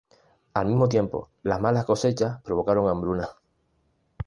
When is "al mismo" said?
0.55-0.89